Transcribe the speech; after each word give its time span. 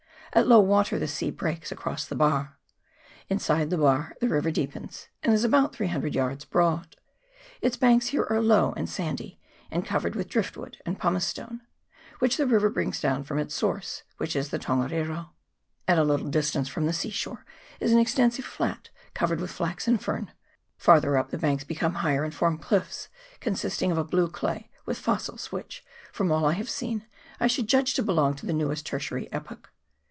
At 0.33 0.47
low 0.47 0.61
water 0.61 0.97
the 0.97 1.09
sea 1.09 1.29
breaks 1.29 1.73
across 1.73 2.05
the 2.05 2.15
bar. 2.15 2.57
Inside 3.27 3.69
the 3.69 3.77
bar 3.77 4.15
the 4.21 4.29
river 4.29 4.49
deepens, 4.49 5.09
and 5.21 5.33
is 5.33 5.43
about 5.43 5.75
300 5.75 6.15
yards 6.15 6.45
broad. 6.45 6.95
Its 7.59 7.75
banks 7.75 8.07
here 8.07 8.25
are 8.29 8.39
low 8.39 8.71
and 8.77 8.87
sandy, 8.87 9.41
and 9.69 9.83
covered 9.85 10.15
with 10.15 10.29
driftwood 10.29 10.77
and 10.85 10.97
pumicestone, 10.97 11.59
which 12.19 12.37
the 12.37 12.45
river 12.47 12.69
brings 12.69 13.01
down 13.01 13.25
from 13.25 13.39
its 13.39 13.53
source, 13.53 14.03
which 14.15 14.33
is 14.37 14.45
in 14.45 14.51
the 14.51 14.63
Tongariro. 14.65 14.87
CHAP. 14.87 14.95
VI.] 14.95 15.03
WANGANUI 15.03 15.11
RIVER. 15.11 15.97
129 15.99 15.99
At 15.99 15.99
a 15.99 16.05
little 16.09 16.29
distance 16.29 16.69
from 16.69 16.85
the 16.85 16.93
sea 16.93 17.09
shore 17.09 17.45
is 17.81 17.91
an 17.91 17.97
exten 17.99 18.31
sive 18.31 18.45
flat 18.45 18.87
covered 19.13 19.41
with 19.41 19.51
flax 19.51 19.85
and 19.85 20.01
fern; 20.01 20.31
farther 20.77 21.17
up 21.17 21.31
the 21.31 21.37
banks 21.37 21.65
become 21.65 21.95
higher, 21.95 22.23
and 22.23 22.33
form 22.33 22.57
cliffs 22.57 23.09
consisting 23.41 23.91
of 23.91 23.97
a 23.97 24.05
blue 24.05 24.29
clay, 24.29 24.71
with 24.85 24.97
fossils, 24.97 25.51
which, 25.51 25.83
from 26.13 26.31
all 26.31 26.45
I 26.45 26.53
have 26.53 26.69
seen, 26.69 27.05
I 27.37 27.47
should 27.47 27.67
judge 27.67 27.93
to 27.95 28.01
belong 28.01 28.35
to 28.35 28.45
the 28.45 28.53
newest 28.53 28.85
tertiary 28.85 29.29
epoch. 29.33 29.69